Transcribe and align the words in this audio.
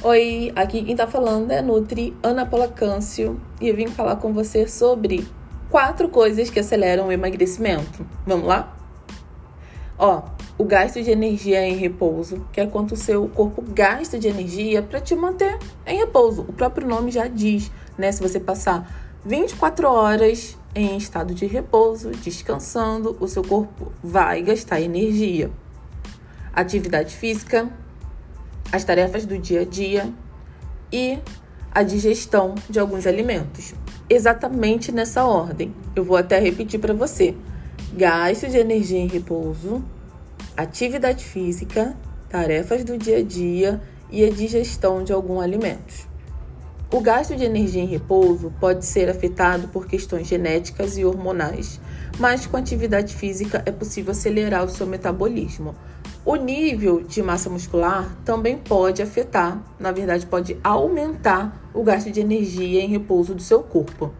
Oi, 0.00 0.52
aqui 0.54 0.84
quem 0.84 0.94
tá 0.94 1.08
falando 1.08 1.50
é 1.50 1.58
a 1.58 1.62
Nutri 1.62 2.16
Ana 2.22 2.46
Paula 2.46 2.68
Câncio 2.68 3.40
e 3.60 3.66
eu 3.68 3.74
vim 3.74 3.88
falar 3.88 4.14
com 4.14 4.32
você 4.32 4.68
sobre 4.68 5.26
quatro 5.68 6.08
coisas 6.08 6.48
que 6.48 6.60
aceleram 6.60 7.08
o 7.08 7.12
emagrecimento. 7.12 8.06
Vamos 8.24 8.46
lá? 8.46 8.76
Ó, 9.98 10.22
o 10.56 10.62
gasto 10.62 11.02
de 11.02 11.10
energia 11.10 11.66
em 11.66 11.74
repouso, 11.74 12.46
que 12.52 12.60
é 12.60 12.66
quanto 12.68 12.92
o 12.92 12.96
seu 12.96 13.28
corpo 13.28 13.60
gasta 13.60 14.20
de 14.20 14.28
energia 14.28 14.82
para 14.82 15.00
te 15.00 15.16
manter 15.16 15.58
em 15.84 15.98
repouso. 15.98 16.42
O 16.42 16.52
próprio 16.52 16.86
nome 16.86 17.10
já 17.10 17.26
diz, 17.26 17.68
né? 17.98 18.12
Se 18.12 18.22
você 18.22 18.38
passar 18.38 19.18
24 19.24 19.88
horas 19.88 20.56
em 20.76 20.96
estado 20.96 21.34
de 21.34 21.44
repouso, 21.44 22.12
descansando, 22.12 23.16
o 23.18 23.26
seu 23.26 23.42
corpo 23.42 23.92
vai 24.00 24.42
gastar 24.42 24.80
energia. 24.80 25.50
Atividade 26.54 27.16
física, 27.16 27.68
as 28.70 28.84
tarefas 28.84 29.24
do 29.24 29.38
dia 29.38 29.62
a 29.62 29.64
dia 29.64 30.12
e 30.92 31.18
a 31.72 31.82
digestão 31.82 32.54
de 32.68 32.78
alguns 32.78 33.06
alimentos. 33.06 33.74
Exatamente 34.08 34.90
nessa 34.90 35.24
ordem. 35.24 35.74
Eu 35.94 36.04
vou 36.04 36.16
até 36.16 36.38
repetir 36.38 36.80
para 36.80 36.94
você: 36.94 37.34
gasto 37.92 38.48
de 38.48 38.56
energia 38.56 38.98
em 38.98 39.06
repouso, 39.06 39.84
atividade 40.56 41.24
física, 41.24 41.96
tarefas 42.28 42.84
do 42.84 42.98
dia 42.98 43.18
a 43.18 43.22
dia 43.22 43.80
e 44.10 44.24
a 44.24 44.30
digestão 44.30 45.04
de 45.04 45.12
alguns 45.12 45.42
alimentos. 45.42 46.06
O 46.90 47.02
gasto 47.02 47.36
de 47.36 47.44
energia 47.44 47.82
em 47.82 47.86
repouso 47.86 48.50
pode 48.58 48.86
ser 48.86 49.10
afetado 49.10 49.68
por 49.68 49.86
questões 49.86 50.26
genéticas 50.26 50.96
e 50.96 51.04
hormonais, 51.04 51.78
mas 52.18 52.46
com 52.46 52.56
atividade 52.56 53.14
física 53.14 53.62
é 53.66 53.70
possível 53.70 54.12
acelerar 54.12 54.64
o 54.64 54.70
seu 54.70 54.86
metabolismo. 54.86 55.74
O 56.24 56.36
nível 56.36 57.00
de 57.00 57.22
massa 57.22 57.48
muscular 57.48 58.16
também 58.24 58.58
pode 58.58 59.00
afetar, 59.00 59.62
na 59.78 59.92
verdade, 59.92 60.26
pode 60.26 60.58
aumentar 60.62 61.68
o 61.72 61.82
gasto 61.82 62.10
de 62.10 62.20
energia 62.20 62.82
em 62.82 62.88
repouso 62.88 63.34
do 63.34 63.42
seu 63.42 63.62
corpo. 63.62 64.12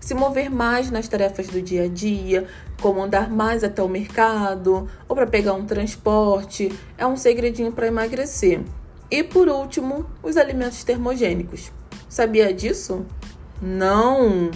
Se 0.00 0.14
mover 0.14 0.48
mais 0.50 0.90
nas 0.90 1.06
tarefas 1.06 1.48
do 1.48 1.60
dia 1.60 1.84
a 1.84 1.88
dia, 1.88 2.46
como 2.80 3.02
andar 3.02 3.28
mais 3.28 3.62
até 3.62 3.82
o 3.82 3.88
mercado 3.88 4.88
ou 5.06 5.14
para 5.14 5.26
pegar 5.26 5.52
um 5.52 5.66
transporte, 5.66 6.72
é 6.96 7.06
um 7.06 7.16
segredinho 7.16 7.72
para 7.72 7.88
emagrecer. 7.88 8.62
E 9.10 9.22
por 9.22 9.48
último, 9.48 10.06
os 10.22 10.36
alimentos 10.36 10.82
termogênicos. 10.82 11.72
Sabia 12.08 12.54
disso? 12.54 13.04
Não! 13.60 14.50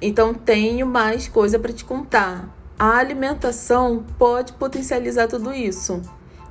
Então 0.00 0.34
tenho 0.34 0.86
mais 0.86 1.28
coisa 1.28 1.58
para 1.58 1.72
te 1.72 1.84
contar. 1.84 2.48
A 2.78 2.98
alimentação 2.98 4.04
pode 4.18 4.52
potencializar 4.52 5.28
tudo 5.28 5.50
isso. 5.50 6.02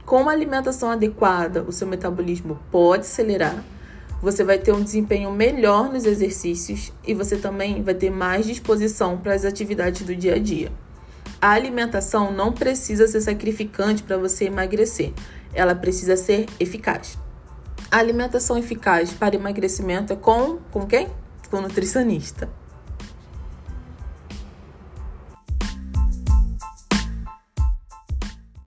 Com 0.07 0.23
uma 0.23 0.31
alimentação 0.31 0.89
adequada, 0.89 1.61
o 1.61 1.71
seu 1.71 1.85
metabolismo 1.85 2.59
pode 2.71 3.03
acelerar. 3.03 3.63
Você 4.23 4.43
vai 4.43 4.57
ter 4.57 4.71
um 4.71 4.81
desempenho 4.81 5.31
melhor 5.31 5.93
nos 5.93 6.03
exercícios 6.03 6.91
e 7.05 7.13
você 7.13 7.37
também 7.37 7.83
vai 7.83 7.93
ter 7.93 8.09
mais 8.09 8.47
disposição 8.47 9.19
para 9.19 9.35
as 9.35 9.45
atividades 9.45 10.01
do 10.01 10.15
dia 10.15 10.33
a 10.33 10.39
dia. 10.39 10.71
A 11.39 11.51
alimentação 11.51 12.31
não 12.31 12.51
precisa 12.51 13.07
ser 13.07 13.21
sacrificante 13.21 14.01
para 14.01 14.17
você 14.17 14.45
emagrecer, 14.45 15.13
ela 15.53 15.75
precisa 15.75 16.17
ser 16.17 16.47
eficaz. 16.59 17.19
A 17.91 17.99
alimentação 17.99 18.57
eficaz 18.57 19.13
para 19.13 19.35
emagrecimento 19.35 20.13
é 20.13 20.15
com, 20.15 20.57
com 20.71 20.87
quem? 20.87 21.07
Com 21.51 21.61
nutricionista. 21.61 22.49